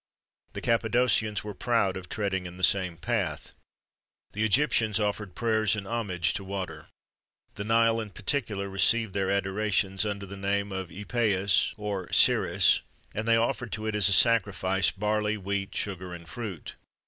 [0.01, 4.99] [XXV 2] The Cappadocians were proud of treading in the same path.[XXV 3] The Egyptians
[4.99, 6.77] offered prayers and homage to water.[XXV
[7.55, 12.81] 4] The Nile, in particular, received their adorations under the name of Ypeus, or Siris,
[13.13, 16.77] and they offered to it as a sacrifice barley, wheat, sugar, and fruit.